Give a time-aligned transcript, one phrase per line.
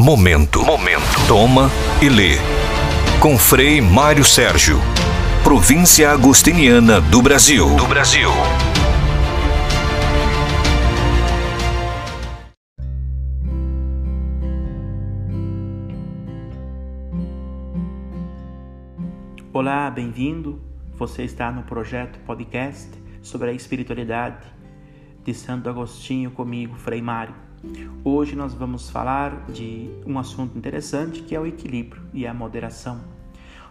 [0.00, 0.64] Momento.
[0.64, 1.26] Momento.
[1.26, 1.68] Toma
[2.00, 2.36] e lê.
[3.20, 4.78] Com Frei Mário Sérgio.
[5.42, 7.74] Província Agostiniana do Brasil.
[7.74, 8.30] Do Brasil.
[19.52, 20.62] Olá, bem-vindo.
[20.94, 22.88] Você está no projeto podcast
[23.20, 24.46] sobre a espiritualidade
[25.24, 27.47] de Santo Agostinho comigo, Frei Mário.
[28.04, 33.00] Hoje nós vamos falar de um assunto interessante que é o equilíbrio e a moderação.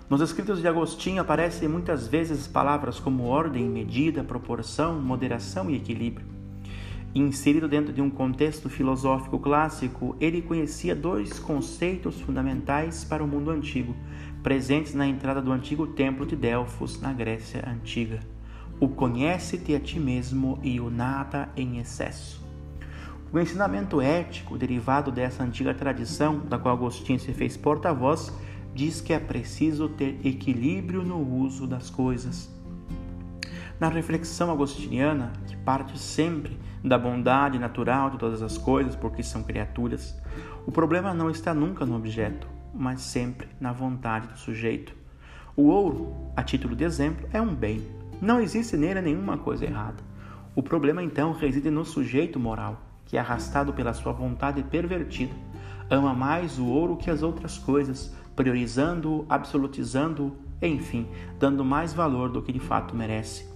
[0.09, 6.25] Nos escritos de Agostinho aparecem muitas vezes palavras como ordem, medida, proporção, moderação e equilíbrio.
[7.15, 13.51] Inserido dentro de um contexto filosófico clássico, ele conhecia dois conceitos fundamentais para o mundo
[13.51, 13.95] antigo,
[14.43, 18.19] presentes na entrada do antigo templo de Delfos, na Grécia Antiga:
[18.79, 22.46] o conhece-te a ti mesmo e o nada em excesso.
[23.31, 28.33] O ensinamento ético derivado dessa antiga tradição, da qual Agostinho se fez porta-voz,
[28.73, 32.49] diz que é preciso ter equilíbrio no uso das coisas.
[33.77, 39.43] Na reflexão agostiniana, que parte sempre da bondade natural de todas as coisas, porque são
[39.43, 40.17] criaturas,
[40.65, 44.95] o problema não está nunca no objeto, mas sempre na vontade do sujeito.
[45.53, 47.85] O ouro, a título de exemplo, é um bem.
[48.21, 50.01] Não existe nele nenhuma coisa errada.
[50.55, 55.33] O problema então reside no sujeito moral que, arrastado pela sua vontade pervertida,
[55.89, 61.07] ama mais o ouro que as outras coisas, priorizando-o, absolutizando-o, enfim,
[61.39, 63.47] dando mais valor do que de fato merece.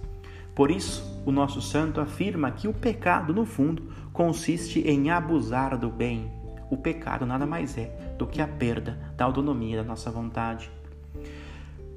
[0.54, 5.88] Por isso, o nosso santo afirma que o pecado, no fundo, consiste em abusar do
[5.88, 6.30] bem.
[6.70, 10.70] O pecado nada mais é do que a perda da autonomia da nossa vontade.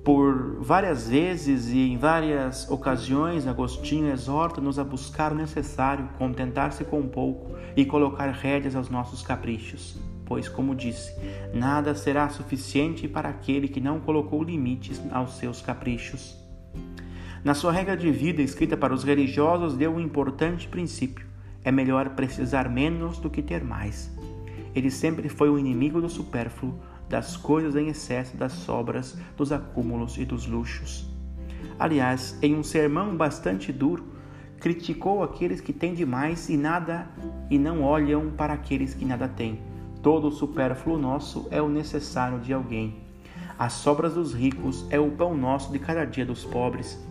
[0.06, 7.08] Por várias vezes e em várias ocasiões, Agostinho exorta-nos a buscar o necessário, contentar-se com
[7.08, 10.00] pouco e colocar rédeas aos nossos caprichos.
[10.24, 11.12] Pois, como disse,
[11.56, 16.38] nada será suficiente para aquele que não colocou limites aos seus caprichos.
[17.44, 21.26] Na sua regra de vida, escrita para os religiosos, deu um importante princípio:
[21.64, 24.16] é melhor precisar menos do que ter mais.
[24.76, 26.80] Ele sempre foi o inimigo do supérfluo,
[27.16, 31.10] das coisas em excesso, das sobras, dos acúmulos e dos luxos.
[31.80, 34.04] Aliás, em um sermão bastante duro,
[34.60, 37.08] criticou aqueles que têm demais e nada
[37.50, 39.62] e não olham para aqueles que nada têm.
[40.04, 42.98] Todo o supérfluo nosso é o necessário de alguém.
[43.58, 47.02] As sobras dos ricos é o pão nosso de cada dia dos pobres.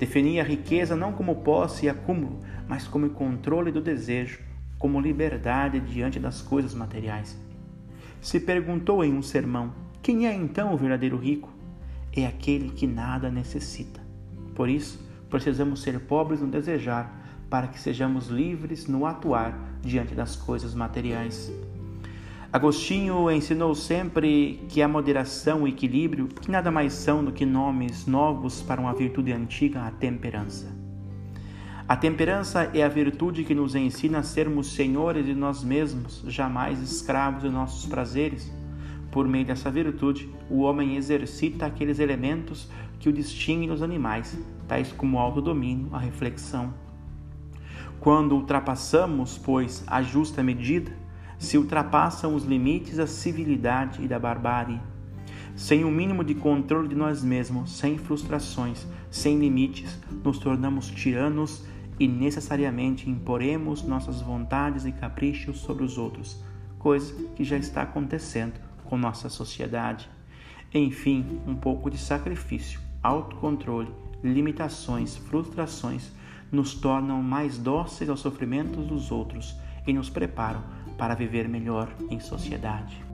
[0.00, 4.40] Definia a riqueza não como posse e acúmulo, mas como controle do desejo,
[4.80, 7.38] como liberdade diante das coisas materiais
[8.24, 11.52] se perguntou em um sermão: quem é então o verdadeiro rico?
[12.10, 14.00] É aquele que nada necessita.
[14.54, 14.98] Por isso,
[15.28, 21.52] precisamos ser pobres no desejar, para que sejamos livres no atuar diante das coisas materiais.
[22.50, 28.06] Agostinho ensinou sempre que a moderação o equilíbrio que nada mais são do que nomes
[28.06, 30.83] novos para uma virtude antiga, a temperança.
[31.86, 36.80] A temperança é a virtude que nos ensina a sermos senhores de nós mesmos, jamais
[36.80, 38.50] escravos de nossos prazeres.
[39.12, 44.34] Por meio dessa virtude, o homem exercita aqueles elementos que o distinguem dos animais,
[44.66, 46.72] tais como o autodomínio, a reflexão.
[48.00, 50.90] Quando ultrapassamos, pois, a justa medida,
[51.38, 54.80] se ultrapassam os limites da civilidade e da barbárie.
[55.54, 60.90] Sem o um mínimo de controle de nós mesmos, sem frustrações, sem limites, nos tornamos
[60.90, 61.62] tiranos
[61.98, 66.42] e necessariamente imporemos nossas vontades e caprichos sobre os outros,
[66.78, 70.08] coisa que já está acontecendo com nossa sociedade.
[70.72, 73.90] Enfim, um pouco de sacrifício, autocontrole,
[74.22, 76.10] limitações, frustrações
[76.50, 79.56] nos tornam mais dóceis aos sofrimentos dos outros
[79.86, 80.62] e nos preparam
[80.96, 83.13] para viver melhor em sociedade.